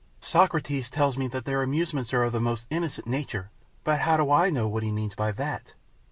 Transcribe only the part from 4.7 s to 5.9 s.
he means by that?